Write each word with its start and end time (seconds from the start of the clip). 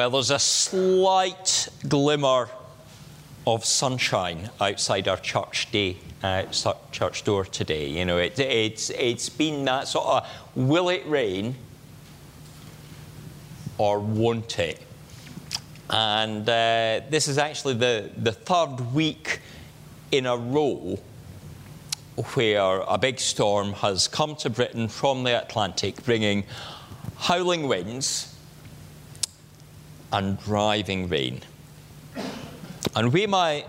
Well, 0.00 0.08
there's 0.08 0.30
a 0.30 0.38
slight 0.38 1.68
glimmer 1.86 2.48
of 3.46 3.66
sunshine 3.66 4.48
outside 4.58 5.06
our 5.08 5.18
church 5.18 5.70
day, 5.70 5.98
uh, 6.22 6.44
church 6.90 7.22
door 7.22 7.44
today. 7.44 7.86
You 7.90 8.06
know, 8.06 8.16
it, 8.16 8.38
it's 8.38 8.88
it's 8.88 9.28
been 9.28 9.66
that 9.66 9.88
sort 9.88 10.06
of 10.06 10.28
will 10.54 10.88
it 10.88 11.06
rain 11.06 11.54
or 13.76 13.98
won't 13.98 14.58
it? 14.58 14.80
And 15.90 16.48
uh, 16.48 17.02
this 17.10 17.28
is 17.28 17.36
actually 17.36 17.74
the, 17.74 18.08
the 18.16 18.32
third 18.32 18.94
week 18.94 19.40
in 20.10 20.24
a 20.24 20.34
row 20.34 20.98
where 22.32 22.84
a 22.88 22.96
big 22.96 23.20
storm 23.20 23.74
has 23.74 24.08
come 24.08 24.34
to 24.36 24.48
Britain 24.48 24.88
from 24.88 25.24
the 25.24 25.42
Atlantic, 25.42 26.02
bringing 26.06 26.44
howling 27.18 27.68
winds 27.68 28.29
and 30.12 30.38
driving 30.40 31.08
rain. 31.08 31.40
And 32.94 33.12
we 33.12 33.26
might 33.26 33.66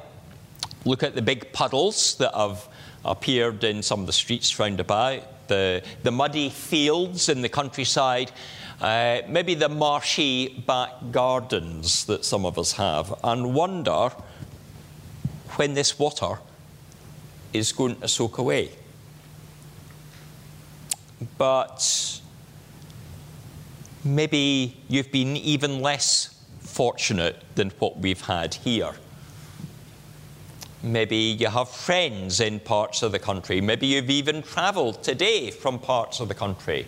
look 0.85 1.03
at 1.03 1.15
the 1.15 1.21
big 1.21 1.53
puddles 1.53 2.15
that 2.15 2.33
have 2.33 2.67
appeared 3.05 3.63
in 3.63 3.83
some 3.83 4.01
of 4.01 4.07
the 4.07 4.13
streets 4.13 4.59
round 4.59 4.79
about, 4.79 5.47
the, 5.47 5.83
the 6.03 6.11
muddy 6.11 6.49
fields 6.49 7.29
in 7.29 7.41
the 7.41 7.49
countryside, 7.49 8.31
uh, 8.79 9.21
maybe 9.27 9.53
the 9.53 9.69
marshy 9.69 10.47
back 10.65 10.89
gardens 11.11 12.05
that 12.05 12.25
some 12.25 12.45
of 12.45 12.57
us 12.57 12.73
have, 12.73 13.13
and 13.23 13.53
wonder 13.53 14.09
when 15.57 15.73
this 15.73 15.99
water 15.99 16.39
is 17.53 17.71
going 17.71 17.95
to 17.97 18.07
soak 18.07 18.37
away. 18.37 18.71
But 21.37 22.20
maybe 24.03 24.77
you've 24.87 25.11
been 25.11 25.37
even 25.37 25.81
less 25.81 26.35
fortunate 26.59 27.43
than 27.55 27.69
what 27.79 27.97
we've 27.97 28.21
had 28.21 28.53
here. 28.53 28.93
Maybe 30.83 31.15
you 31.15 31.47
have 31.47 31.69
friends 31.69 32.39
in 32.39 32.59
parts 32.59 33.03
of 33.03 33.11
the 33.11 33.19
country. 33.19 33.61
Maybe 33.61 33.87
you've 33.87 34.09
even 34.09 34.41
travelled 34.41 35.03
today 35.03 35.51
from 35.51 35.77
parts 35.77 36.19
of 36.19 36.27
the 36.27 36.33
country 36.33 36.87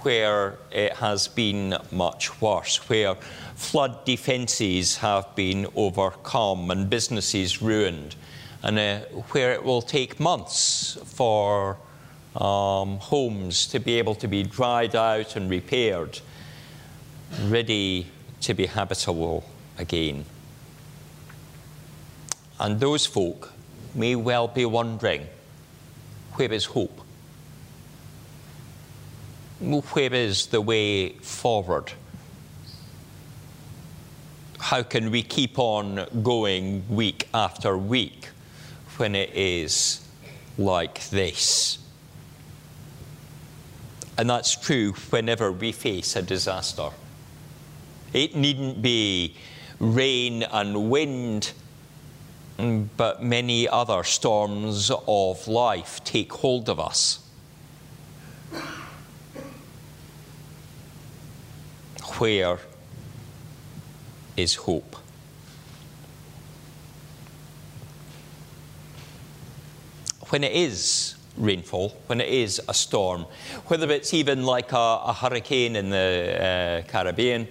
where 0.00 0.58
it 0.70 0.94
has 0.94 1.28
been 1.28 1.76
much 1.90 2.40
worse, 2.40 2.88
where 2.88 3.14
flood 3.54 4.04
defences 4.04 4.96
have 4.96 5.34
been 5.36 5.66
overcome 5.76 6.70
and 6.70 6.90
businesses 6.90 7.62
ruined, 7.62 8.16
and 8.62 8.78
uh, 8.78 8.98
where 9.30 9.52
it 9.52 9.62
will 9.62 9.82
take 9.82 10.18
months 10.18 10.98
for 11.04 11.76
um, 12.36 12.98
homes 12.98 13.66
to 13.68 13.78
be 13.78 13.98
able 13.98 14.14
to 14.16 14.28
be 14.28 14.42
dried 14.42 14.96
out 14.96 15.36
and 15.36 15.50
repaired, 15.50 16.20
ready 17.44 18.06
to 18.40 18.54
be 18.54 18.66
habitable 18.66 19.44
again. 19.78 20.24
And 22.58 22.80
those 22.80 23.06
folk 23.06 23.52
may 23.94 24.16
well 24.16 24.48
be 24.48 24.64
wondering 24.64 25.26
where 26.34 26.52
is 26.52 26.64
hope? 26.66 27.00
Where 29.60 30.14
is 30.14 30.46
the 30.46 30.60
way 30.60 31.10
forward? 31.10 31.92
How 34.58 34.82
can 34.82 35.10
we 35.10 35.22
keep 35.22 35.58
on 35.58 36.06
going 36.22 36.84
week 36.88 37.28
after 37.34 37.76
week 37.76 38.28
when 38.96 39.14
it 39.14 39.30
is 39.34 40.06
like 40.56 41.08
this? 41.10 41.81
And 44.18 44.28
that's 44.28 44.54
true 44.54 44.92
whenever 45.10 45.50
we 45.50 45.72
face 45.72 46.16
a 46.16 46.22
disaster. 46.22 46.90
It 48.12 48.36
needn't 48.36 48.82
be 48.82 49.34
rain 49.80 50.42
and 50.42 50.90
wind, 50.90 51.52
but 52.96 53.22
many 53.22 53.66
other 53.66 54.04
storms 54.04 54.90
of 55.08 55.48
life 55.48 56.04
take 56.04 56.32
hold 56.32 56.68
of 56.68 56.78
us. 56.78 57.20
Where 62.18 62.58
is 64.36 64.54
hope? 64.54 64.96
When 70.28 70.44
it 70.44 70.52
is 70.52 71.16
rainfall, 71.36 71.90
when 72.06 72.20
it 72.20 72.28
is 72.28 72.60
a 72.68 72.74
storm, 72.74 73.26
whether 73.66 73.90
it's 73.90 74.12
even 74.12 74.44
like 74.44 74.72
a, 74.72 75.00
a 75.04 75.12
hurricane 75.12 75.76
in 75.76 75.90
the 75.90 76.84
uh, 76.86 76.90
Caribbean, 76.90 77.48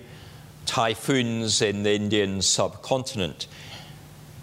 typhoons 0.66 1.62
in 1.62 1.84
the 1.84 1.94
Indian 1.94 2.42
subcontinent, 2.42 3.48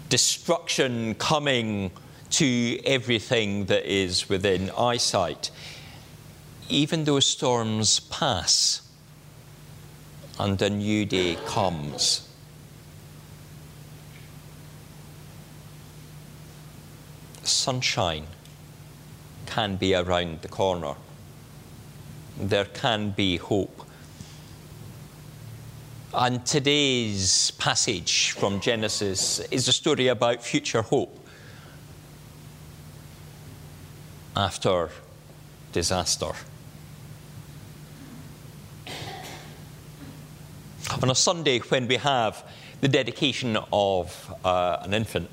destruction 0.09 1.15
coming 1.15 1.91
to 2.31 2.79
everything 2.85 3.65
that 3.65 3.85
is 3.85 4.29
within 4.29 4.69
eyesight. 4.77 5.51
Even 6.69 7.05
those 7.05 7.25
storms 7.25 7.99
pass 7.99 8.81
and 10.37 10.61
a 10.61 10.69
new 10.69 11.05
day 11.05 11.37
comes. 11.45 12.27
Sunshine 17.43 18.27
can 19.59 19.75
be 19.75 19.93
around 19.93 20.41
the 20.41 20.47
corner. 20.47 20.93
There 22.39 22.63
can 22.63 23.09
be 23.09 23.35
hope. 23.35 23.83
And 26.13 26.45
today's 26.45 27.51
passage 27.51 28.31
from 28.31 28.61
Genesis 28.61 29.39
is 29.51 29.67
a 29.67 29.73
story 29.73 30.07
about 30.07 30.41
future 30.41 30.81
hope 30.81 31.13
after 34.33 34.91
disaster. 35.73 36.31
On 41.01 41.09
a 41.11 41.15
Sunday, 41.15 41.59
when 41.59 41.85
we 41.85 41.97
have 41.97 42.45
the 42.79 42.87
dedication 42.87 43.57
of 43.73 44.33
uh, 44.45 44.77
an 44.83 44.93
infant, 44.93 45.29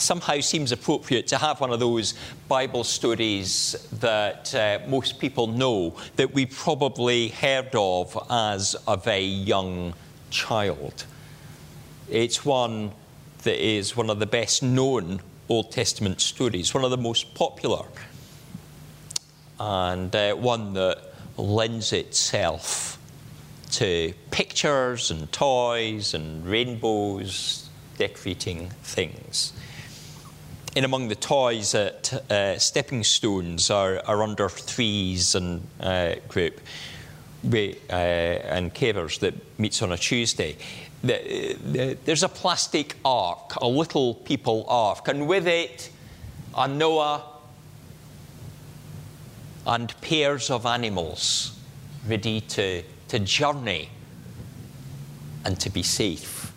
somehow 0.00 0.40
seems 0.40 0.72
appropriate 0.72 1.26
to 1.28 1.38
have 1.38 1.60
one 1.60 1.70
of 1.72 1.80
those 1.80 2.14
Bible 2.48 2.84
stories 2.84 3.86
that 4.00 4.54
uh, 4.54 4.78
most 4.88 5.18
people 5.18 5.46
know 5.46 5.96
that 6.16 6.32
we 6.32 6.46
probably 6.46 7.28
heard 7.28 7.74
of 7.74 8.16
as 8.30 8.76
a 8.88 8.96
very 8.96 9.24
young 9.24 9.94
child. 10.30 11.04
It's 12.08 12.44
one 12.44 12.92
that 13.42 13.64
is 13.64 13.96
one 13.96 14.10
of 14.10 14.18
the 14.18 14.26
best 14.26 14.62
known 14.62 15.20
Old 15.48 15.72
Testament 15.72 16.20
stories, 16.20 16.72
one 16.74 16.84
of 16.84 16.90
the 16.90 16.96
most 16.96 17.34
popular, 17.34 17.84
and 19.58 20.14
uh, 20.14 20.34
one 20.34 20.74
that 20.74 20.98
lends 21.36 21.92
itself 21.92 22.98
to 23.72 24.12
pictures 24.30 25.10
and 25.10 25.30
toys 25.32 26.14
and 26.14 26.44
rainbows 26.46 27.68
decorating 27.96 28.70
things 28.82 29.52
in 30.76 30.84
among 30.84 31.08
the 31.08 31.16
toys 31.16 31.74
at 31.74 32.12
uh, 32.30 32.56
Stepping 32.58 33.02
Stones 33.02 33.70
are, 33.70 34.00
are 34.06 34.22
under 34.22 34.48
threes 34.48 35.34
and 35.34 35.66
uh, 35.80 36.14
group 36.28 36.60
we, 37.42 37.76
uh, 37.90 37.94
and 37.94 38.72
cavers 38.72 39.18
that 39.20 39.34
meets 39.58 39.82
on 39.82 39.92
a 39.92 39.96
Tuesday. 39.96 40.56
The, 41.02 41.56
the, 41.64 41.98
there's 42.04 42.22
a 42.22 42.28
plastic 42.28 42.94
ark, 43.04 43.56
a 43.56 43.66
little 43.66 44.14
people 44.14 44.64
ark, 44.68 45.08
and 45.08 45.26
with 45.26 45.48
it 45.48 45.90
a 46.54 46.68
Noah 46.68 47.24
and 49.66 49.98
pairs 50.00 50.50
of 50.50 50.66
animals 50.66 51.58
ready 52.06 52.40
to, 52.42 52.82
to 53.08 53.18
journey 53.18 53.88
and 55.44 55.58
to 55.60 55.70
be 55.70 55.82
safe. 55.82 56.52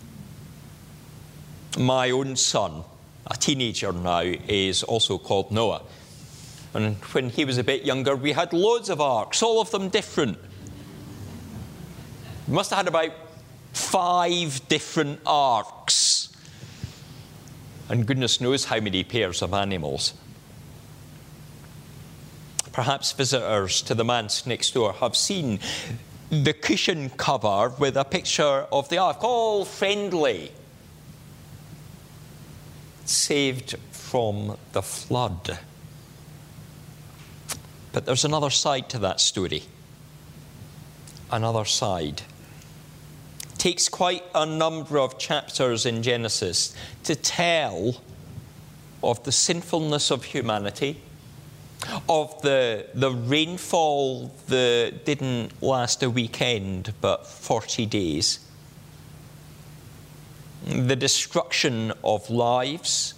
My 1.78 2.12
own 2.12 2.36
son 2.36 2.84
a 3.28 3.36
teenager 3.36 3.92
now, 3.94 4.22
is 4.22 4.84
also 4.84 5.18
called 5.18 5.52
Noah. 5.52 5.84
And 6.74 6.96
when 7.14 7.30
he 7.30 7.46
was 7.46 7.58
a 7.58 7.64
bit 7.64 7.84
younger, 7.84 8.16
we 8.16 8.32
had 8.32 8.52
loads 8.52 8.90
of 8.90 9.00
arks, 9.00 9.44
all 9.44 9.62
of 9.62 9.72
them 9.72 9.90
different. 9.90 10.38
We 12.48 12.56
must 12.56 12.72
have 12.72 12.78
had 12.78 12.88
about 12.88 13.12
five 13.74 14.68
different 14.68 15.20
arks. 15.26 16.36
And 17.90 18.06
goodness 18.06 18.42
knows 18.42 18.66
how 18.66 18.80
many 18.80 19.04
pairs 19.04 19.42
of 19.42 19.54
animals. 19.54 20.14
Perhaps 22.72 23.12
visitors 23.12 23.84
to 23.84 23.94
the 23.94 24.04
manse 24.04 24.48
next 24.48 24.74
door 24.74 24.94
have 24.94 25.16
seen 25.16 25.60
the 26.32 26.54
cushion 26.54 27.12
cover 27.12 27.70
with 27.78 27.96
a 27.96 28.04
picture 28.04 28.66
of 28.72 28.90
the 28.90 28.98
ark, 28.98 29.24
all 29.24 29.64
friendly 29.64 30.52
saved 33.06 33.76
from 33.92 34.58
the 34.72 34.82
flood. 34.82 35.60
But 37.92 38.06
there's 38.06 38.26
another 38.26 38.50
side 38.50 38.90
to 38.90 39.00
that 39.00 39.20
story. 39.20 39.64
Another 41.32 41.66
side. 41.66 42.24
takes 43.58 43.88
quite 43.88 44.24
a 44.36 44.46
number 44.46 45.00
of 45.00 45.18
chapters 45.18 45.86
in 45.86 46.04
Genesis 46.04 46.76
to 47.04 47.16
tell 47.16 48.02
of 49.02 49.24
the 49.24 49.32
sinfulness 49.32 50.12
of 50.12 50.24
humanity, 50.24 51.02
of 52.10 52.42
the, 52.42 52.88
the 52.94 53.12
rainfall 53.12 54.32
that 54.48 55.06
didn't 55.06 55.62
last 55.62 56.04
a 56.04 56.10
weekend 56.10 56.94
but 57.02 57.28
40 57.28 57.86
days, 57.86 58.40
the 60.74 60.96
destruction 60.96 61.94
of 62.04 62.30
lives, 62.30 63.14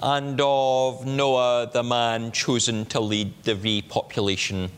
and 0.00 0.40
of 0.40 1.04
Noah, 1.04 1.68
the 1.72 1.82
man 1.82 2.30
chosen 2.30 2.86
to 2.86 3.00
lead 3.00 3.32
the 3.42 3.56
repopulation 3.56 4.70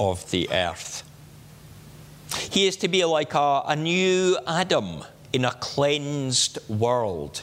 of 0.00 0.30
the 0.30 0.48
earth. 0.50 1.02
He 2.50 2.66
is 2.66 2.76
to 2.78 2.88
be 2.88 3.04
like 3.04 3.34
a, 3.34 3.62
a 3.66 3.76
new 3.76 4.38
Adam 4.46 5.04
in 5.32 5.44
a 5.44 5.52
cleansed 5.52 6.58
world, 6.68 7.42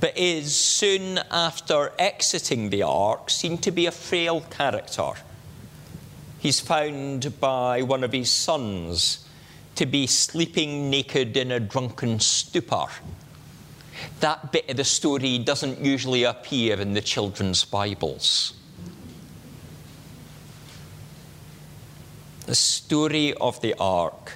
but 0.00 0.18
is 0.18 0.56
soon 0.56 1.20
after 1.30 1.92
exiting 1.98 2.70
the 2.70 2.82
ark 2.82 3.30
seen 3.30 3.58
to 3.58 3.70
be 3.70 3.86
a 3.86 3.92
frail 3.92 4.40
character. 4.40 5.12
He's 6.40 6.58
found 6.58 7.38
by 7.38 7.82
one 7.82 8.02
of 8.02 8.12
his 8.12 8.30
sons 8.30 9.28
to 9.82 9.86
be 9.86 10.06
sleeping 10.06 10.90
naked 10.90 11.36
in 11.36 11.50
a 11.50 11.58
drunken 11.58 12.20
stupor. 12.20 12.86
That 14.20 14.52
bit 14.52 14.70
of 14.70 14.76
the 14.76 14.84
story 14.84 15.38
doesn't 15.38 15.80
usually 15.80 16.22
appear 16.22 16.80
in 16.80 16.94
the 16.94 17.00
children's 17.00 17.64
Bibles. 17.64 18.54
The 22.46 22.54
story 22.54 23.34
of 23.34 23.60
the 23.60 23.74
ark 23.74 24.34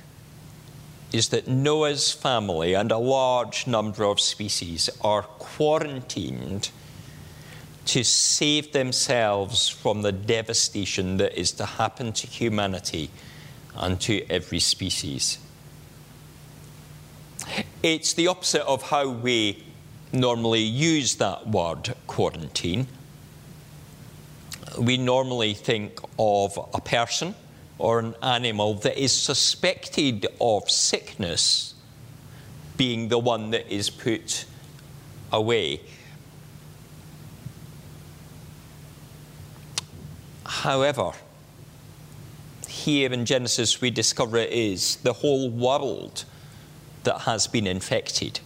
is 1.12 1.28
that 1.28 1.46
Noah's 1.46 2.10
family 2.10 2.74
and 2.74 2.90
a 2.90 2.98
large 2.98 3.68
number 3.68 4.02
of 4.02 4.18
species 4.18 4.90
are 5.00 5.22
quarantined 5.22 6.70
to 7.84 8.02
save 8.02 8.72
themselves 8.72 9.68
from 9.68 10.02
the 10.02 10.10
devastation 10.10 11.18
that 11.18 11.38
is 11.38 11.52
to 11.52 11.66
happen 11.66 12.12
to 12.14 12.26
humanity 12.26 13.10
and 13.76 14.00
to 14.02 14.28
every 14.30 14.60
species. 14.60 15.38
It's 17.82 18.14
the 18.14 18.26
opposite 18.26 18.66
of 18.66 18.82
how 18.82 19.08
we 19.08 19.64
normally 20.12 20.62
use 20.62 21.16
that 21.16 21.46
word 21.46 21.94
quarantine. 22.06 22.86
We 24.78 24.96
normally 24.96 25.54
think 25.54 26.00
of 26.18 26.58
a 26.74 26.80
person 26.80 27.34
or 27.78 27.98
an 27.98 28.14
animal 28.22 28.74
that 28.74 28.98
is 29.00 29.12
suspected 29.12 30.26
of 30.40 30.70
sickness 30.70 31.74
being 32.76 33.08
the 33.08 33.18
one 33.18 33.50
that 33.50 33.70
is 33.72 33.90
put 33.90 34.44
away. 35.32 35.80
However, 40.44 41.12
here 42.86 43.12
in 43.12 43.26
Genesis, 43.26 43.80
we 43.80 43.90
discover 43.90 44.36
it 44.36 44.52
is 44.52 44.96
the 45.02 45.12
whole 45.12 45.50
world 45.50 46.24
that 47.02 47.22
has 47.22 47.48
been 47.48 47.66
infected. 47.66 48.38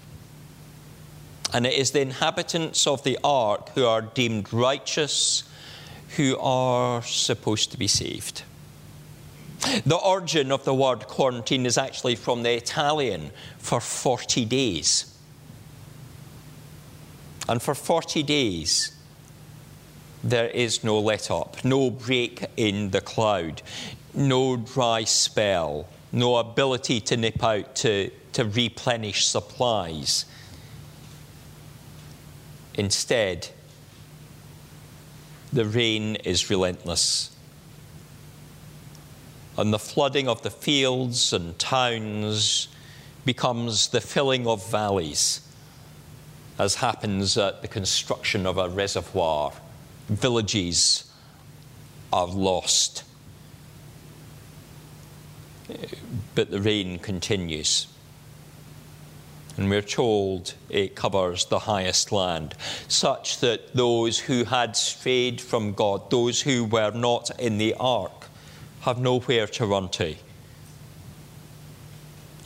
And 1.52 1.66
it 1.66 1.74
is 1.74 1.90
the 1.90 2.00
inhabitants 2.00 2.86
of 2.86 3.04
the 3.04 3.18
ark 3.22 3.68
who 3.74 3.84
are 3.84 4.00
deemed 4.00 4.50
righteous, 4.50 5.44
who 6.16 6.38
are 6.38 7.02
supposed 7.02 7.70
to 7.72 7.78
be 7.78 7.86
saved. 7.86 8.44
The 9.84 9.96
origin 9.96 10.50
of 10.50 10.64
the 10.64 10.72
word 10.72 11.06
quarantine 11.06 11.66
is 11.66 11.76
actually 11.76 12.14
from 12.14 12.42
the 12.42 12.54
Italian 12.54 13.32
for 13.58 13.78
40 13.78 14.46
days. 14.46 15.14
And 17.46 17.60
for 17.60 17.74
40 17.74 18.22
days, 18.22 18.96
there 20.24 20.48
is 20.48 20.82
no 20.82 20.98
let 20.98 21.30
up, 21.30 21.62
no 21.62 21.90
break 21.90 22.46
in 22.56 22.90
the 22.90 23.02
cloud, 23.02 23.60
no 24.14 24.56
dry 24.56 25.04
spell, 25.04 25.86
no 26.12 26.36
ability 26.36 27.00
to 27.00 27.16
nip 27.16 27.42
out 27.42 27.74
to, 27.76 28.10
to 28.32 28.44
replenish 28.44 29.26
supplies. 29.26 30.24
Instead, 32.74 33.48
the 35.52 35.64
rain 35.64 36.16
is 36.16 36.50
relentless 36.50 37.30
and 39.60 39.74
the 39.74 39.78
flooding 39.78 40.26
of 40.26 40.40
the 40.42 40.50
fields 40.50 41.34
and 41.34 41.58
towns 41.58 42.68
becomes 43.26 43.88
the 43.88 44.00
filling 44.00 44.46
of 44.46 44.66
valleys, 44.70 45.46
as 46.58 46.76
happens 46.76 47.36
at 47.36 47.60
the 47.60 47.68
construction 47.68 48.46
of 48.46 48.56
a 48.56 48.70
reservoir. 48.70 49.52
Villages 50.08 51.12
are 52.10 52.26
lost. 52.26 53.04
But 56.34 56.50
the 56.50 56.60
rain 56.60 56.98
continues. 56.98 57.86
And 59.56 59.68
we're 59.68 59.82
told 59.82 60.54
it 60.68 60.94
covers 60.94 61.44
the 61.44 61.60
highest 61.60 62.12
land, 62.12 62.54
such 62.88 63.40
that 63.40 63.74
those 63.74 64.20
who 64.20 64.44
had 64.44 64.76
strayed 64.76 65.40
from 65.40 65.74
God, 65.74 66.10
those 66.10 66.42
who 66.42 66.64
were 66.64 66.92
not 66.92 67.38
in 67.38 67.58
the 67.58 67.74
ark, 67.74 68.28
have 68.82 68.98
nowhere 68.98 69.46
to 69.46 69.66
run 69.66 69.88
to. 69.90 70.14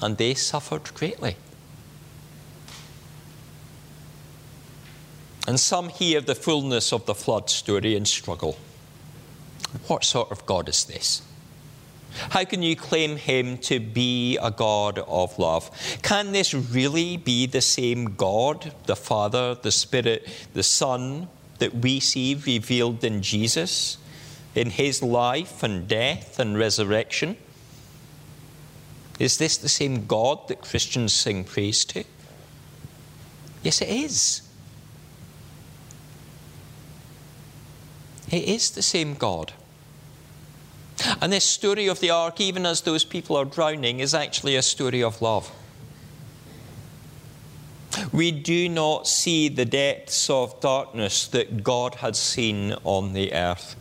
And 0.02 0.16
they 0.16 0.34
suffered 0.34 0.92
greatly. 0.94 1.36
And 5.46 5.60
some 5.60 5.90
hear 5.90 6.20
the 6.20 6.34
fullness 6.34 6.92
of 6.92 7.06
the 7.06 7.14
flood 7.14 7.50
story 7.50 7.94
and 7.94 8.08
struggle. 8.08 8.56
What 9.86 10.04
sort 10.04 10.32
of 10.32 10.46
God 10.46 10.68
is 10.68 10.84
this? 10.84 11.22
How 12.30 12.44
can 12.44 12.62
you 12.62 12.76
claim 12.76 13.16
him 13.16 13.58
to 13.58 13.80
be 13.80 14.38
a 14.38 14.50
God 14.50 14.98
of 15.00 15.38
love? 15.38 15.70
Can 16.02 16.32
this 16.32 16.54
really 16.54 17.16
be 17.16 17.46
the 17.46 17.60
same 17.60 18.14
God, 18.16 18.72
the 18.86 18.96
Father, 18.96 19.54
the 19.54 19.72
Spirit, 19.72 20.28
the 20.54 20.62
Son, 20.62 21.28
that 21.58 21.74
we 21.74 22.00
see 22.00 22.34
revealed 22.34 23.04
in 23.04 23.22
Jesus? 23.22 23.98
in 24.54 24.70
his 24.70 25.02
life 25.02 25.62
and 25.62 25.88
death 25.88 26.38
and 26.38 26.56
resurrection? 26.56 27.36
Is 29.18 29.38
this 29.38 29.56
the 29.56 29.68
same 29.68 30.06
God 30.06 30.48
that 30.48 30.60
Christians 30.60 31.12
sing 31.12 31.44
praise 31.44 31.84
to? 31.86 32.04
Yes, 33.62 33.80
it 33.80 33.88
is. 33.88 34.42
It 38.30 38.44
is 38.44 38.70
the 38.70 38.82
same 38.82 39.14
God. 39.14 39.52
And 41.24 41.32
this 41.32 41.46
story 41.46 41.86
of 41.86 42.00
the 42.00 42.10
ark, 42.10 42.38
even 42.38 42.66
as 42.66 42.82
those 42.82 43.02
people 43.02 43.34
are 43.36 43.46
drowning, 43.46 44.00
is 44.00 44.12
actually 44.12 44.56
a 44.56 44.62
story 44.62 45.02
of 45.02 45.22
love. 45.22 45.50
We 48.12 48.30
do 48.30 48.68
not 48.68 49.08
see 49.08 49.48
the 49.48 49.64
depths 49.64 50.28
of 50.28 50.60
darkness 50.60 51.26
that 51.28 51.64
God 51.64 51.94
had 51.94 52.14
seen 52.14 52.74
on 52.84 53.14
the 53.14 53.32
earth. 53.32 53.74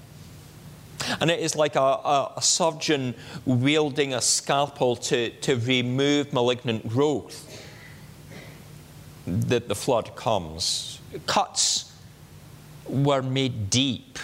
And 1.20 1.30
it 1.30 1.42
is 1.42 1.54
like 1.54 1.76
a, 1.76 1.82
a, 1.82 2.34
a, 2.38 2.42
surgeon 2.42 3.14
wielding 3.44 4.14
a 4.14 4.22
scalpel 4.22 4.96
to, 4.96 5.30
to 5.30 5.58
remove 5.58 6.32
malignant 6.32 6.88
growth 6.88 7.62
that 9.28 9.68
the 9.68 9.76
flood 9.76 10.16
comes. 10.16 11.02
Cuts 11.28 11.92
were 12.88 13.22
made 13.22 13.70
deep 13.70 14.18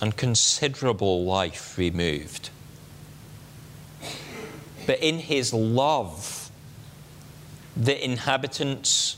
and 0.00 0.16
considerable 0.16 1.24
life 1.24 1.76
removed. 1.76 2.50
But 4.86 5.00
in 5.00 5.18
his 5.18 5.52
love, 5.52 6.50
the 7.76 8.02
inhabitants 8.02 9.16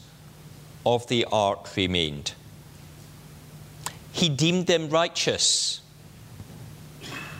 of 0.84 1.06
the 1.08 1.26
ark 1.30 1.76
remained. 1.76 2.34
He 4.12 4.28
deemed 4.28 4.66
them 4.66 4.88
righteous, 4.88 5.80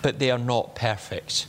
but 0.02 0.18
they 0.18 0.30
are 0.30 0.38
not 0.38 0.74
perfect. 0.74 1.46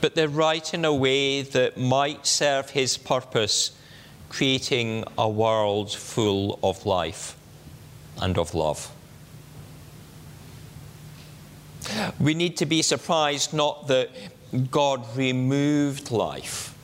But 0.00 0.14
they're 0.14 0.28
right 0.28 0.74
in 0.74 0.84
a 0.84 0.92
way 0.92 1.42
that 1.42 1.78
might 1.78 2.26
serve 2.26 2.70
his 2.70 2.98
purpose, 2.98 3.70
creating 4.28 5.04
a 5.16 5.28
world 5.28 5.92
full 5.92 6.58
of 6.62 6.84
life 6.84 7.36
and 8.20 8.38
of 8.38 8.54
love. 8.54 8.90
We 12.20 12.34
need 12.34 12.56
to 12.58 12.66
be 12.66 12.82
surprised 12.82 13.52
not 13.52 13.88
that 13.88 14.10
God 14.70 15.04
removed 15.16 16.10
life, 16.10 16.74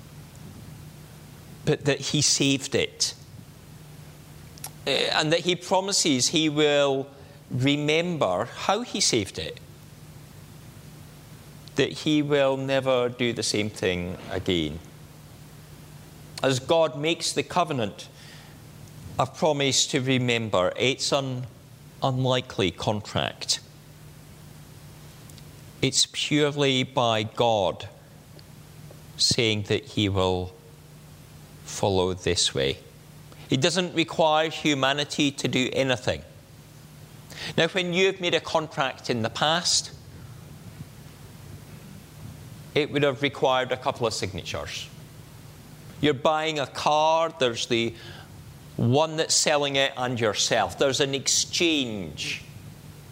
but 1.65 1.85
that 1.85 2.01
he 2.01 2.23
saved 2.23 2.75
it 2.75 3.15
uh, 4.89 4.91
and 4.91 5.31
that 5.31 5.41
he 5.41 5.55
promises 5.55 6.29
he 6.29 6.49
will 6.49 7.07
remember 7.51 8.47
how 8.47 8.81
he 8.81 9.03
saved 9.03 9.39
it. 9.39 9.61
That 11.77 11.93
he 11.93 12.23
will 12.23 12.57
never 12.57 13.11
do 13.11 13.35
the 13.35 13.43
same 13.43 13.69
thing 13.69 14.17
again. 14.31 14.79
As 16.43 16.59
God 16.59 16.99
makes 16.99 17.33
the 17.33 17.43
covenant, 17.43 18.09
a 19.19 19.27
promise 19.27 19.87
to 19.89 20.01
remember, 20.01 20.73
it's 20.77 21.13
an 21.13 21.45
unlikely 22.03 22.71
contract. 22.71 23.61
It's 25.83 26.07
purely 26.13 26.85
by 26.85 27.25
God 27.25 27.89
saying 29.17 29.65
that 29.65 29.85
He 29.85 30.09
will 30.09 30.53
follow 31.65 32.15
this 32.15 32.55
way. 32.55 32.79
It 33.51 33.61
doesn't 33.61 33.95
require 33.95 34.51
humanity 34.51 35.31
to 35.33 35.49
do 35.49 35.69
anything. 35.73 36.23
Now, 37.57 37.69
when 37.69 37.93
you've 37.93 38.21
made 38.21 38.35
a 38.35 38.41
contract 38.41 39.11
in 39.11 39.23
the 39.23 39.31
past, 39.31 39.93
it 42.75 42.93
would 42.93 43.03
have 43.03 43.23
required 43.23 43.73
a 43.73 43.77
couple 43.77 44.07
of 44.07 44.15
signatures. 44.15 44.89
You're 46.01 46.15
buying 46.15 46.61
a 46.61 46.67
car, 46.67 47.33
there's 47.39 47.67
the 47.67 47.95
one 48.79 49.17
that's 49.17 49.35
selling 49.35 49.77
it 49.77 49.93
and 49.97 50.19
yourself. 50.19 50.79
There's 50.79 51.01
an 51.01 51.13
exchange 51.13 52.45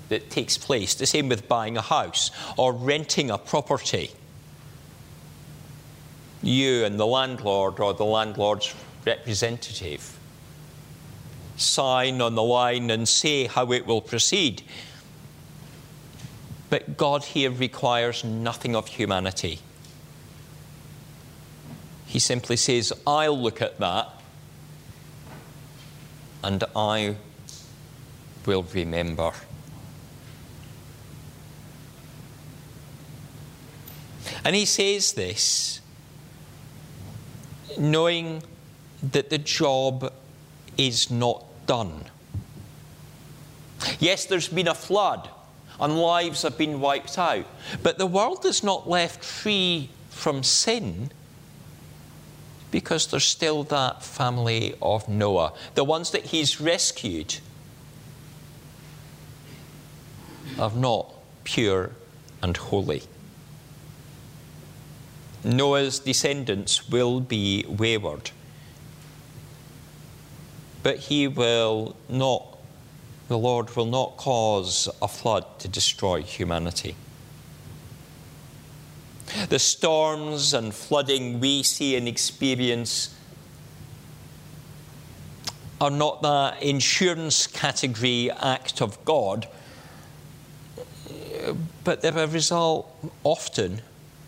that 0.08 0.30
takes 0.30 0.56
place. 0.56 0.94
The 0.94 1.06
same 1.06 1.28
with 1.28 1.48
buying 1.48 1.76
a 1.76 1.82
house 1.82 2.30
or 2.56 2.72
renting 2.72 3.30
a 3.30 3.36
property. 3.36 4.12
You 6.40 6.84
and 6.84 7.00
the 7.00 7.06
landlord 7.06 7.80
or 7.80 7.92
the 7.92 8.04
landlord's 8.04 8.72
representative 9.04 10.16
sign 11.56 12.20
on 12.20 12.36
the 12.36 12.42
line 12.42 12.88
and 12.90 13.08
say 13.08 13.46
how 13.46 13.72
it 13.72 13.86
will 13.86 14.00
proceed. 14.00 14.62
But 16.70 16.96
God 16.96 17.24
here 17.24 17.50
requires 17.50 18.22
nothing 18.22 18.76
of 18.76 18.86
humanity. 18.86 19.58
He 22.06 22.20
simply 22.20 22.56
says, 22.56 22.92
I'll 23.04 23.40
look 23.40 23.60
at 23.60 23.80
that 23.80 24.15
and 26.42 26.64
I 26.74 27.16
will 28.44 28.62
remember. 28.62 29.32
And 34.44 34.54
he 34.54 34.64
says 34.64 35.12
this 35.12 35.80
knowing 37.78 38.42
that 39.02 39.28
the 39.30 39.38
job 39.38 40.12
is 40.78 41.10
not 41.10 41.44
done. 41.66 42.04
Yes, 43.98 44.24
there's 44.24 44.48
been 44.48 44.68
a 44.68 44.74
flood 44.74 45.28
and 45.78 45.98
lives 45.98 46.42
have 46.42 46.56
been 46.56 46.80
wiped 46.80 47.18
out, 47.18 47.46
but 47.82 47.98
the 47.98 48.06
world 48.06 48.44
is 48.46 48.62
not 48.62 48.88
left 48.88 49.22
free 49.22 49.90
from 50.10 50.42
sin 50.42 51.10
because 52.70 53.06
there's 53.06 53.24
still 53.24 53.62
that 53.64 54.02
family 54.02 54.74
of 54.82 55.08
Noah, 55.08 55.52
the 55.74 55.84
ones 55.84 56.10
that 56.10 56.26
he's 56.26 56.60
rescued 56.60 57.38
are 60.58 60.72
not 60.72 61.12
pure 61.44 61.92
and 62.42 62.56
holy. 62.56 63.02
Noah's 65.44 66.00
descendants 66.00 66.88
will 66.88 67.20
be 67.20 67.64
wayward, 67.68 68.30
but 70.82 70.98
he 70.98 71.28
will 71.28 71.94
not, 72.08 72.58
the 73.28 73.38
Lord 73.38 73.74
will 73.76 73.86
not 73.86 74.16
cause 74.16 74.88
a 75.00 75.06
flood 75.06 75.44
to 75.60 75.68
destroy 75.68 76.22
humanity. 76.22 76.96
The 79.48 79.58
storms 79.58 80.54
and 80.54 80.74
flooding 80.74 81.40
we 81.40 81.62
see 81.62 81.96
and 81.96 82.06
experience 82.08 83.14
are 85.80 85.90
not 85.90 86.22
that 86.22 86.62
insurance 86.62 87.46
category 87.46 88.30
act 88.30 88.80
of 88.80 89.04
God, 89.04 89.46
but 91.84 92.00
they're 92.00 92.16
a 92.16 92.26
result 92.26 92.94
often 93.24 93.82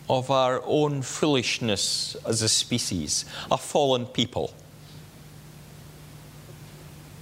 of 0.09 0.29
our 0.29 0.61
own 0.65 1.01
foolishness 1.01 2.15
as 2.25 2.41
a 2.41 2.49
species, 2.49 3.25
a 3.49 3.57
fallen 3.57 4.05
people. 4.05 4.53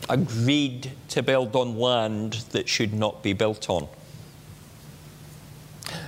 Agreed 0.09 0.91
to 1.09 1.21
build 1.21 1.55
on 1.55 1.77
land 1.77 2.33
that 2.51 2.69
should 2.69 2.93
not 2.93 3.23
be 3.23 3.33
built 3.33 3.69
on 3.69 3.87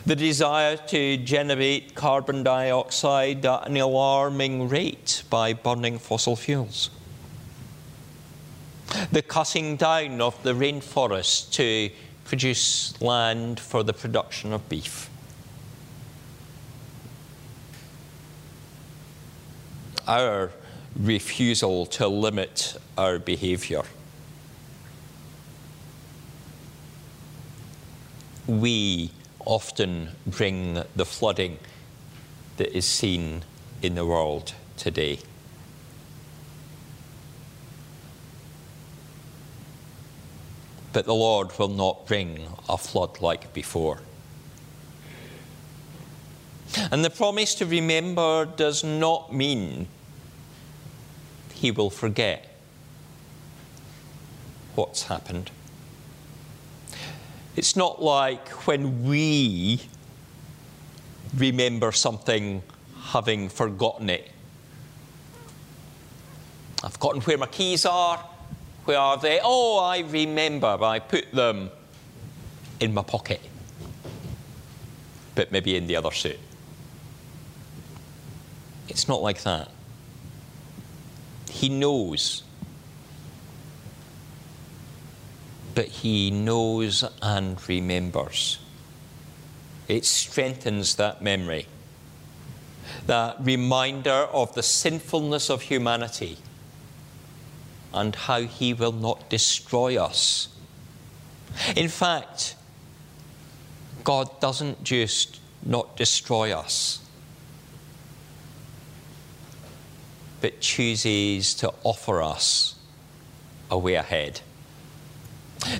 the 0.09 0.15
desire 0.15 0.75
to 0.75 1.17
generate 1.17 1.93
carbon 1.93 2.41
dioxide 2.41 3.45
at 3.45 3.67
an 3.67 3.77
alarming 3.77 4.67
rate 4.67 5.21
by 5.29 5.53
burning 5.53 5.99
fossil 5.99 6.35
fuels, 6.35 6.89
the 9.11 9.21
cutting 9.21 9.75
down 9.75 10.19
of 10.19 10.41
the 10.41 10.51
rainforest 10.51 11.51
to 11.51 11.91
produce 12.25 12.99
land 12.99 13.59
for 13.59 13.83
the 13.83 13.93
production 13.93 14.51
of 14.51 14.67
beef. 14.67 15.11
Our 20.07 20.49
refusal 20.95 21.85
to 21.85 22.07
limit 22.07 22.77
our 22.97 23.19
behaviour. 23.19 23.83
We 28.47 29.11
often 29.45 30.09
bring 30.25 30.83
the 30.95 31.05
flooding 31.05 31.59
that 32.57 32.75
is 32.75 32.85
seen 32.85 33.43
in 33.81 33.95
the 33.95 34.05
world 34.05 34.53
today. 34.77 35.19
But 40.91 41.05
the 41.05 41.13
Lord 41.13 41.57
will 41.57 41.69
not 41.69 42.05
bring 42.07 42.47
a 42.67 42.77
flood 42.77 43.21
like 43.21 43.53
before. 43.53 44.01
And 46.91 47.03
the 47.03 47.09
promise 47.09 47.55
to 47.55 47.65
remember 47.65 48.45
does 48.45 48.83
not 48.83 49.33
mean 49.33 49.87
he 51.53 51.71
will 51.71 51.89
forget 51.89 52.55
what's 54.75 55.03
happened. 55.03 55.51
It's 57.59 57.75
not 57.75 58.01
like 58.01 58.47
when 58.67 59.03
we 59.03 59.81
remember 61.35 61.91
something 61.91 62.63
having 63.01 63.49
forgotten 63.49 64.09
it. 64.09 64.31
I've 66.81 66.93
forgotten 66.93 67.19
where 67.19 67.37
my 67.37 67.47
keys 67.47 67.85
are. 67.85 68.17
Where 68.85 68.97
are 68.97 69.17
they? 69.17 69.41
Oh, 69.43 69.77
I 69.77 69.99
remember. 69.99 70.67
I 70.67 70.99
put 70.99 71.33
them 71.33 71.69
in 72.79 72.93
my 72.93 73.03
pocket, 73.03 73.41
but 75.35 75.51
maybe 75.51 75.75
in 75.75 75.85
the 75.85 75.97
other 75.97 76.11
suit. 76.11 76.39
It's 78.87 79.09
not 79.09 79.21
like 79.21 79.43
that. 79.43 79.69
He 81.49 81.67
knows 81.67 82.43
but 85.79 85.87
he 85.87 86.29
knows 86.29 87.05
and 87.21 87.57
remembers. 87.69 88.59
It 89.87 90.03
strengthens 90.03 90.95
that 90.95 91.21
memory, 91.21 91.67
that 93.05 93.37
reminder 93.39 94.27
of 94.33 94.53
the 94.55 94.61
sinfulness 94.61 95.49
of 95.49 95.61
humanity 95.61 96.37
and 97.93 98.13
how 98.13 98.41
he 98.41 98.73
will 98.73 98.91
not 98.91 99.29
destroy 99.29 99.97
us. 99.97 100.49
In 101.77 101.87
fact, 101.87 102.55
God 104.03 104.37
doesn't 104.41 104.83
just 104.83 105.39
not 105.65 105.95
destroy 105.95 106.51
us, 106.51 106.99
but 110.41 110.59
chooses 110.59 111.53
to 111.53 111.73
offer 111.85 112.21
us 112.21 112.75
a 113.71 113.77
way 113.77 113.93
ahead. 113.93 114.41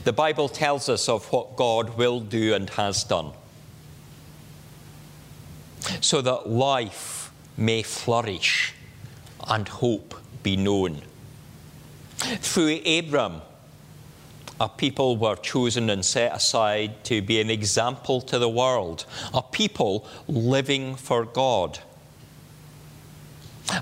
The 0.03 0.13
Bible 0.13 0.50
tells 0.50 0.89
us 0.89 1.07
of 1.07 1.31
what 1.31 1.55
God 1.55 1.98
will 1.98 2.19
do 2.19 2.53
and 2.53 2.69
has 2.71 3.03
done 3.03 3.31
so 6.01 6.21
that 6.21 6.50
life 6.50 7.31
may 7.57 7.81
flourish 7.83 8.74
and 9.48 9.67
hope 9.67 10.15
be 10.43 10.55
known. 10.55 11.01
Through 12.17 12.81
Abram, 12.86 13.41
a 14.59 14.67
people 14.67 15.15
were 15.15 15.38
chosen 15.38 15.89
and 15.89 16.03
set 16.03 16.36
aside 16.36 17.03
to 17.05 17.21
be 17.21 17.39
an 17.39 17.50
example 17.50 18.19
to 18.21 18.38
the 18.38 18.50
world, 18.50 19.05
a 19.33 19.41
people 19.41 20.05
living 20.27 20.95
for 20.95 21.24
God. 21.24 21.79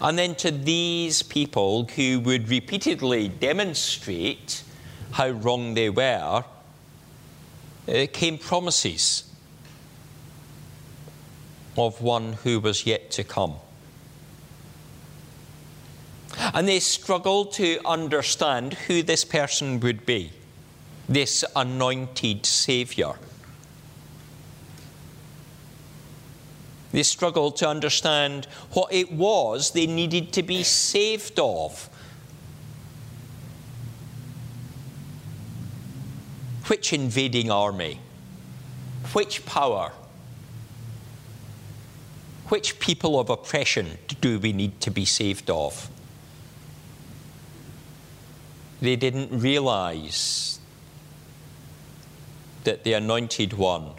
And 0.02 0.20
then 0.20 0.36
to 0.36 0.52
these 0.52 1.24
people 1.24 1.86
who 1.96 2.20
would 2.20 2.50
repeatedly 2.50 3.28
demonstrate 3.28 4.64
how 5.12 5.30
wrong 5.30 5.74
they 5.74 5.90
were, 5.90 6.44
uh, 7.88 8.06
came 8.12 8.38
promises 8.38 9.24
of 11.78 12.02
one 12.02 12.34
who 12.44 12.60
was 12.60 12.86
yet 12.86 13.12
to 13.12 13.24
come. 13.24 13.56
And 16.54 16.68
they 16.68 16.80
struggled 16.80 17.54
to 17.54 17.80
understand 17.86 18.74
who 18.74 19.04
this 19.04 19.24
person 19.24 19.80
would 19.80 20.06
be, 20.06 20.32
this 21.08 21.44
anointed 21.56 22.46
Saviour. 22.46 23.18
They 26.92 27.04
struggled 27.04 27.58
to 27.58 27.70
understand 27.70 28.46
what 28.72 28.92
it 28.94 29.12
was 29.12 29.72
they 29.72 29.88
needed 29.88 30.34
to 30.34 30.44
be 30.44 30.64
saved 30.64 31.40
of. 31.40 31.90
Which 36.68 36.92
invading 36.92 37.50
army? 37.50 38.00
Which 39.14 39.46
power? 39.46 39.94
Which 42.50 42.80
people 42.80 43.20
of 43.20 43.30
oppression 43.30 43.98
do 44.22 44.38
we 44.40 44.52
need 44.52 44.82
to 44.82 44.92
be 44.92 45.06
saved 45.06 45.50
of? 45.50 45.90
They 48.82 48.96
didn't 48.96 49.38
realize 49.40 50.60
that 52.64 52.84
the 52.84 52.94
anointed 52.94 53.54
one, 53.54 53.92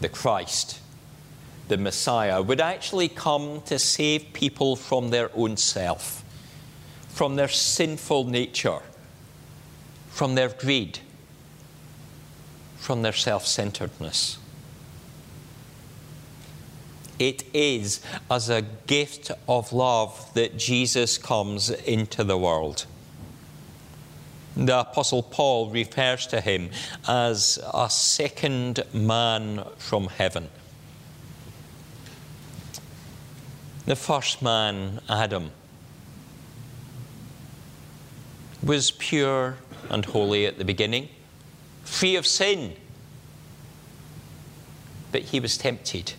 the 0.00 0.08
Christ, 0.08 0.80
the 1.68 1.78
Messiah, 1.78 2.42
would 2.42 2.60
actually 2.60 3.08
come 3.08 3.62
to 3.62 3.78
save 3.78 4.32
people 4.32 4.74
from 4.74 5.10
their 5.10 5.30
own 5.36 5.56
self, 5.56 6.24
from 7.08 7.36
their 7.36 7.48
sinful 7.48 8.24
nature, 8.24 8.80
from 10.10 10.34
their 10.34 10.48
greed, 10.48 10.98
from 12.80 13.02
their 13.02 13.12
self 13.12 13.46
centeredness. 13.46 14.38
It 17.18 17.44
is 17.52 18.00
as 18.30 18.48
a 18.48 18.62
gift 18.62 19.30
of 19.46 19.74
love 19.74 20.32
that 20.32 20.56
Jesus 20.56 21.18
comes 21.18 21.68
into 21.68 22.24
the 22.24 22.38
world. 22.38 22.86
The 24.56 24.80
Apostle 24.80 25.22
Paul 25.22 25.70
refers 25.70 26.26
to 26.28 26.40
him 26.40 26.70
as 27.06 27.58
a 27.74 27.90
second 27.90 28.82
man 28.94 29.64
from 29.76 30.08
heaven. 30.08 30.48
The 33.84 33.96
first 33.96 34.40
man, 34.40 35.00
Adam, 35.08 35.50
was 38.62 38.90
pure 38.90 39.56
and 39.90 40.04
holy 40.06 40.46
at 40.46 40.58
the 40.58 40.64
beginning, 40.64 41.08
free 41.84 42.16
of 42.16 42.26
sin, 42.26 42.74
but 45.12 45.22
he 45.22 45.40
was 45.40 45.56
tempted. 45.58 46.14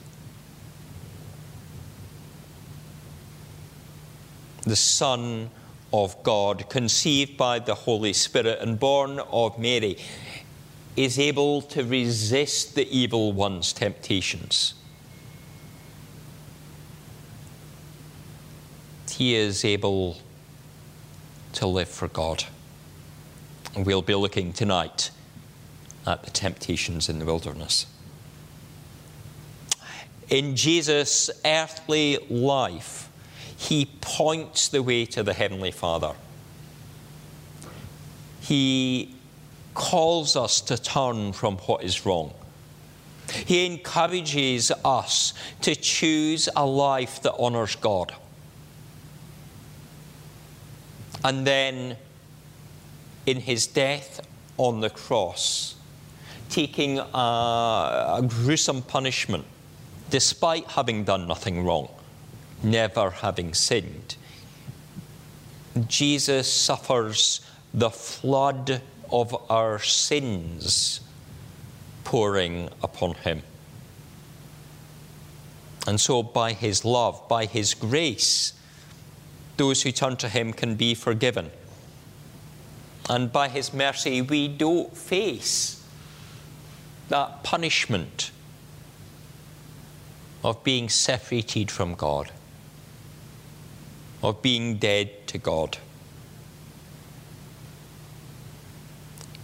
The 4.64 4.76
Son 4.76 5.50
of 5.94 6.22
God, 6.24 6.70
conceived 6.70 7.38
by 7.38 7.60
the 7.60 7.76
Holy 7.76 8.14
Spirit 8.14 8.60
and 8.62 8.80
born 8.80 9.20
of 9.20 9.58
Mary, 9.58 9.98
is 10.96 11.18
able 11.18 11.62
to 11.62 11.84
resist 11.84 12.76
the 12.76 12.88
evil 12.96 13.32
one's 13.32 13.74
temptations. 13.74 14.74
He 19.10 19.36
is 19.36 19.64
able 19.64 20.18
to 21.54 21.68
live 21.68 21.90
for 21.90 22.08
God. 22.08 22.46
And 23.76 23.86
we'll 23.86 24.02
be 24.02 24.16
looking 24.16 24.52
tonight 24.52 25.12
at 26.06 26.24
the 26.24 26.32
temptations 26.32 27.10
in 27.10 27.20
the 27.20 27.26
wilderness. 27.26 27.86
In 30.30 30.56
Jesus' 30.56 31.30
earthly 31.44 32.18
life, 32.30 33.10
he 33.58 33.86
points 34.00 34.70
the 34.70 34.82
way 34.82 35.06
to 35.08 35.24
the 35.24 35.34
Heavenly 35.34 35.72
Father. 35.72 36.14
He 38.40 39.16
calls 39.74 40.36
us 40.36 40.62
to 40.62 40.82
turn 40.82 41.34
from 41.34 41.58
what 41.58 41.84
is 41.84 42.06
wrong. 42.06 42.34
He 43.32 43.66
encourages 43.66 44.72
us 44.84 45.34
to 45.62 45.76
choose 45.76 46.50
a 46.56 46.66
life 46.66 47.22
that 47.22 47.34
honours 47.34 47.76
God. 47.76 48.14
And 51.24 51.46
then, 51.46 51.98
in 53.26 53.38
his 53.38 53.68
death 53.68 54.26
on 54.58 54.82
the 54.82 54.90
cross, 54.90 55.76
taking 56.52 57.00
a, 57.00 57.04
a 58.18 58.24
gruesome 58.28 58.84
punishment 58.84 59.46
despite 60.10 60.68
having 60.68 61.04
done 61.04 61.28
nothing 61.28 61.64
wrong 61.66 61.88
never 62.64 63.10
having 63.10 63.54
sinned. 63.54 64.16
Jesus 65.88 66.52
suffers 66.52 67.42
the 67.74 67.90
flood 67.90 68.82
of 69.12 69.52
our 69.52 69.80
sins 69.80 71.02
pouring 72.04 72.70
upon 72.84 73.14
him. 73.16 73.42
And 75.88 76.00
so, 76.00 76.22
by 76.22 76.54
his 76.54 76.86
love, 76.86 77.28
by 77.28 77.46
his 77.46 77.74
grace, 77.74 78.54
those 79.58 79.82
who 79.82 79.92
turn 79.92 80.18
to 80.18 80.30
him 80.30 80.54
can 80.54 80.76
be 80.76 80.94
forgiven. 80.94 81.50
And 83.10 83.32
by 83.32 83.50
his 83.50 83.74
mercy, 83.74 84.22
we 84.22 84.48
don't 84.48 84.96
face 84.96 85.81
that 87.12 87.44
punishment 87.44 88.32
of 90.44 90.64
being 90.64 90.90
separated 90.90 91.70
from 91.70 91.94
God 91.94 92.32
of 94.22 94.42
being 94.42 94.78
dead 94.78 95.28
to 95.28 95.38
God. 95.38 95.78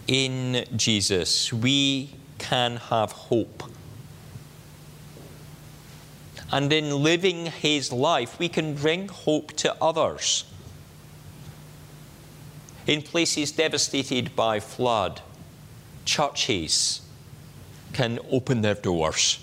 In 0.06 0.64
Jesus, 0.76 1.52
we 1.52 2.14
can 2.38 2.76
have 2.76 3.12
hope. 3.12 3.64
And 6.50 6.72
in 6.72 7.02
living 7.02 7.46
his 7.46 7.92
life, 7.92 8.38
we 8.38 8.48
can 8.48 8.74
bring 8.74 9.08
hope 9.08 9.52
to 9.58 9.76
others. 9.82 10.44
In 12.86 13.02
places 13.02 13.52
devastated 13.52 14.34
by 14.34 14.60
flood, 14.60 15.20
churches 16.06 17.02
can 17.92 18.18
open 18.30 18.62
their 18.62 18.74
doors 18.74 19.38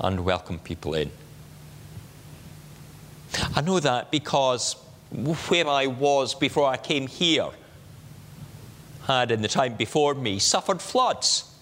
and 0.00 0.24
welcome 0.24 0.58
people 0.58 0.94
in. 0.94 1.10
I 3.54 3.60
know 3.60 3.80
that 3.80 4.10
because 4.10 4.74
where 5.10 5.66
I 5.66 5.86
was 5.86 6.34
before 6.34 6.68
I 6.68 6.76
came 6.76 7.06
here 7.06 7.48
had, 9.06 9.30
in 9.30 9.42
the 9.42 9.48
time 9.48 9.74
before 9.74 10.14
me, 10.14 10.38
suffered 10.38 10.82
floods. 10.82 11.54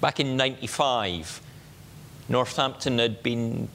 Back 0.00 0.20
in 0.20 0.36
95, 0.36 1.40
Northampton 2.28 2.98
had 2.98 3.22
been, 3.22 3.68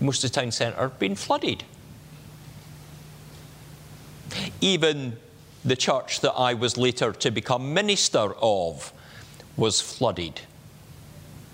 most 0.00 0.22
of 0.22 0.30
the 0.30 0.40
town 0.40 0.52
centre, 0.52 0.78
had 0.78 0.98
been 0.98 1.14
flooded. 1.14 1.64
Even 4.60 5.16
the 5.66 5.76
church 5.76 6.20
that 6.20 6.32
I 6.32 6.54
was 6.54 6.76
later 6.76 7.12
to 7.12 7.30
become 7.32 7.74
minister 7.74 8.34
of 8.40 8.92
was 9.56 9.80
flooded. 9.80 10.40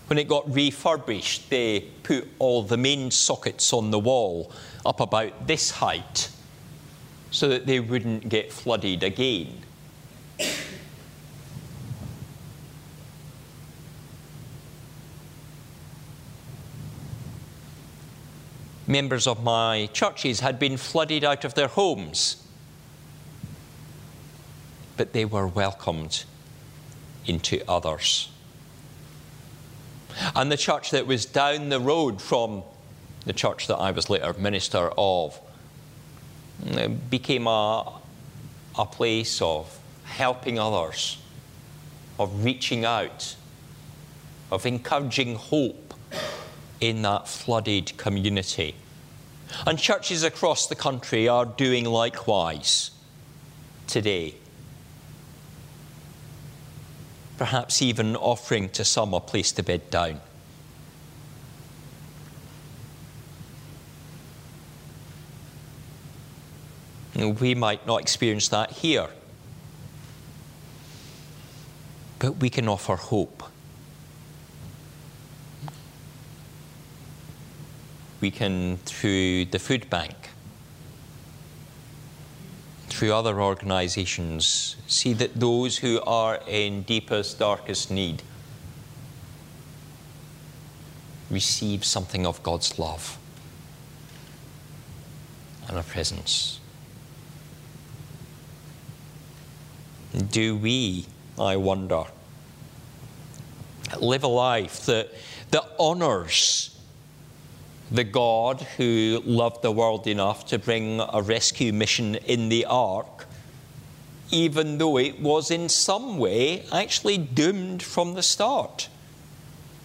When 0.08 0.18
it 0.18 0.28
got 0.28 0.52
refurbished, 0.52 1.48
they 1.48 1.80
put 2.02 2.28
all 2.38 2.62
the 2.62 2.76
main 2.76 3.10
sockets 3.10 3.72
on 3.72 3.90
the 3.90 3.98
wall 3.98 4.52
up 4.84 5.00
about 5.00 5.46
this 5.46 5.70
height 5.70 6.28
so 7.30 7.48
that 7.48 7.64
they 7.64 7.80
wouldn't 7.80 8.28
get 8.28 8.52
flooded 8.52 9.02
again. 9.02 9.62
Members 18.86 19.26
of 19.26 19.42
my 19.42 19.88
churches 19.94 20.40
had 20.40 20.58
been 20.58 20.76
flooded 20.76 21.24
out 21.24 21.46
of 21.46 21.54
their 21.54 21.68
homes, 21.68 22.41
but 25.02 25.12
they 25.12 25.24
were 25.24 25.48
welcomed 25.48 26.22
into 27.26 27.60
others. 27.68 28.30
And 30.36 30.52
the 30.52 30.56
church 30.56 30.92
that 30.92 31.08
was 31.08 31.26
down 31.26 31.70
the 31.70 31.80
road 31.80 32.22
from 32.22 32.62
the 33.24 33.32
church 33.32 33.66
that 33.66 33.78
I 33.78 33.90
was 33.90 34.08
later 34.08 34.32
minister 34.34 34.92
of 34.96 35.40
uh, 36.70 36.86
became 36.86 37.48
a, 37.48 37.94
a 38.78 38.86
place 38.86 39.42
of 39.42 39.76
helping 40.04 40.60
others, 40.60 41.18
of 42.16 42.44
reaching 42.44 42.84
out, 42.84 43.34
of 44.52 44.66
encouraging 44.66 45.34
hope 45.34 45.94
in 46.78 47.02
that 47.02 47.26
flooded 47.26 47.96
community. 47.96 48.76
And 49.66 49.80
churches 49.80 50.22
across 50.22 50.68
the 50.68 50.76
country 50.76 51.26
are 51.26 51.44
doing 51.44 51.86
likewise 51.86 52.92
today 53.88 54.36
perhaps 57.42 57.82
even 57.82 58.14
offering 58.14 58.68
to 58.68 58.84
some 58.84 59.12
a 59.12 59.18
place 59.18 59.50
to 59.50 59.64
bed 59.64 59.90
down. 59.90 60.20
We 67.16 67.56
might 67.56 67.84
not 67.84 68.00
experience 68.00 68.46
that 68.50 68.70
here, 68.70 69.08
but 72.20 72.36
we 72.36 72.48
can 72.48 72.68
offer 72.68 72.94
hope. 72.94 73.42
We 78.20 78.30
can, 78.30 78.76
through 78.84 79.46
the 79.46 79.58
food 79.58 79.90
bank, 79.90 80.14
through 83.02 83.12
other 83.12 83.42
organisations, 83.42 84.76
see 84.86 85.12
that 85.12 85.34
those 85.34 85.78
who 85.78 86.00
are 86.02 86.38
in 86.46 86.82
deepest, 86.82 87.36
darkest 87.36 87.90
need 87.90 88.22
receive 91.28 91.84
something 91.84 92.24
of 92.24 92.40
God's 92.44 92.78
love 92.78 93.18
and 95.66 95.76
a 95.76 95.82
presence. 95.82 96.60
Do 100.30 100.56
we, 100.56 101.06
I 101.36 101.56
wonder, 101.56 102.04
live 103.98 104.22
a 104.22 104.28
life 104.28 104.86
that, 104.86 105.12
that 105.50 105.64
honours 105.76 106.71
the 107.92 108.04
God 108.04 108.62
who 108.78 109.22
loved 109.26 109.60
the 109.60 109.70
world 109.70 110.06
enough 110.06 110.46
to 110.46 110.58
bring 110.58 111.00
a 111.12 111.20
rescue 111.20 111.74
mission 111.74 112.14
in 112.14 112.48
the 112.48 112.64
ark, 112.64 113.26
even 114.30 114.78
though 114.78 114.96
it 114.96 115.20
was 115.20 115.50
in 115.50 115.68
some 115.68 116.16
way 116.16 116.64
actually 116.72 117.18
doomed 117.18 117.82
from 117.82 118.14
the 118.14 118.22
start 118.22 118.88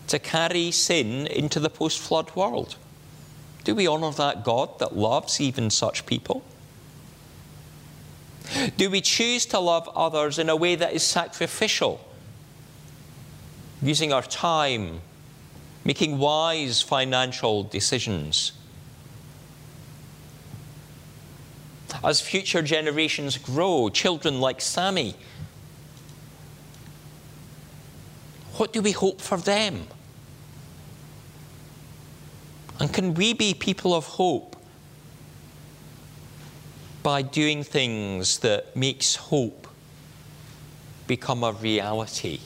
to 0.07 0.17
carry 0.19 0.71
sin 0.71 1.27
into 1.27 1.59
the 1.59 1.69
post 1.69 1.99
flood 1.99 2.33
world. 2.33 2.77
Do 3.65 3.75
we 3.75 3.89
honour 3.89 4.11
that 4.11 4.45
God 4.45 4.79
that 4.79 4.95
loves 4.95 5.41
even 5.41 5.69
such 5.69 6.05
people? 6.05 6.45
Do 8.77 8.89
we 8.89 9.01
choose 9.01 9.45
to 9.47 9.59
love 9.59 9.89
others 9.93 10.39
in 10.39 10.47
a 10.47 10.55
way 10.55 10.75
that 10.75 10.93
is 10.93 11.03
sacrificial, 11.03 11.99
using 13.81 14.13
our 14.13 14.21
time, 14.21 15.01
making 15.87 16.17
wise 16.17 16.81
financial 16.81 17.63
decisions. 17.63 18.51
As 22.03 22.19
future 22.19 22.61
generations 22.61 23.37
grow, 23.37 23.87
children 23.87 24.41
like 24.41 24.59
Sammy, 24.59 25.15
what 28.57 28.73
do 28.73 28.81
we 28.81 28.91
hope 28.91 29.21
for 29.21 29.37
them? 29.37 29.87
And 32.81 32.93
can 32.93 33.13
we 33.13 33.31
be 33.31 33.53
people 33.53 33.95
of 33.95 34.07
hope 34.07 34.57
by 37.01 37.21
doing 37.21 37.63
things 37.63 38.39
that 38.39 38.75
makes 38.75 39.15
hope 39.15 39.69
become 41.07 41.45
a 41.45 41.53
reality? 41.53 42.41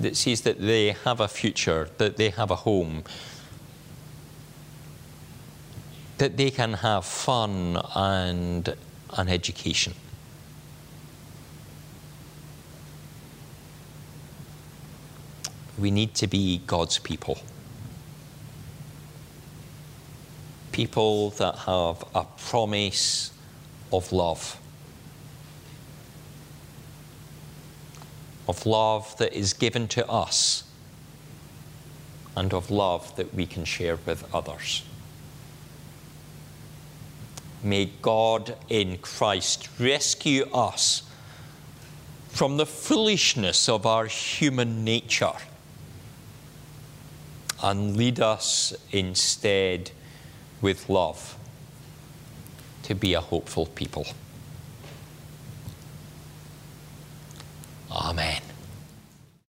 That 0.00 0.16
sees 0.16 0.40
that 0.42 0.60
they 0.60 0.92
have 1.04 1.20
a 1.20 1.28
future, 1.28 1.88
that 1.98 2.16
they 2.16 2.30
have 2.30 2.50
a 2.50 2.56
home, 2.56 3.04
that 6.18 6.36
they 6.36 6.50
can 6.50 6.74
have 6.74 7.04
fun 7.04 7.78
and 7.94 8.74
an 9.16 9.28
education. 9.28 9.94
We 15.78 15.90
need 15.90 16.14
to 16.16 16.26
be 16.26 16.60
God's 16.66 16.98
people. 16.98 17.38
People 20.72 21.30
that 21.30 21.56
have 21.60 22.04
a 22.14 22.24
promise 22.36 23.32
of 23.90 24.12
love. 24.12 24.59
of 28.50 28.66
love 28.66 29.16
that 29.18 29.32
is 29.32 29.52
given 29.52 29.86
to 29.86 30.06
us 30.08 30.64
and 32.36 32.52
of 32.52 32.68
love 32.68 33.14
that 33.14 33.32
we 33.32 33.46
can 33.46 33.64
share 33.64 33.96
with 34.04 34.28
others. 34.34 34.82
May 37.62 37.92
God 38.02 38.56
in 38.68 38.98
Christ 38.98 39.68
rescue 39.78 40.46
us 40.52 41.04
from 42.30 42.56
the 42.56 42.66
foolishness 42.66 43.68
of 43.68 43.86
our 43.86 44.06
human 44.06 44.82
nature 44.82 45.38
and 47.62 47.96
lead 47.96 48.18
us 48.18 48.74
instead 48.90 49.92
with 50.60 50.88
love 50.88 51.36
to 52.82 52.96
be 52.96 53.14
a 53.14 53.20
hopeful 53.20 53.66
people. 53.66 54.06
Amen. 57.92 58.29